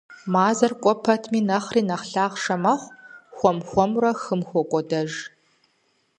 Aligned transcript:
Мазэр 0.33 0.73
кӀуэ 0.81 0.93
пэтми 1.03 1.39
нэхъ 1.47 1.69
лъахъшэ 2.11 2.55
мэхъу, 2.63 2.93
хуэм-хуэмурэ 3.37 4.11
хым 4.21 4.41
хокӀуэдэж. 4.49 5.11